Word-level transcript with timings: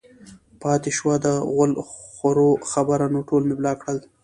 پاتې 0.61 0.91
شوه 0.97 1.15
د 1.25 1.27
غول 1.51 1.71
خورو 2.15 2.49
خبره 2.71 3.05
نو 3.13 3.19
ټول 3.29 3.41
مې 3.47 3.55
بلاک 3.59 3.77
کړل 3.83 3.99